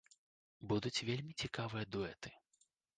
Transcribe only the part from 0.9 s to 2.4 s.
вельмі цікавыя дуэты.